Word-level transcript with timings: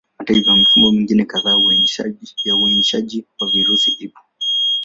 Hata 0.17 0.33
hivyo, 0.33 0.55
mifumo 0.55 0.91
mingine 0.91 1.25
kadhaa 1.25 1.57
ya 2.45 2.55
uainishaji 2.57 3.25
wa 3.39 3.49
virusi 3.49 3.91
ipo. 3.99 4.19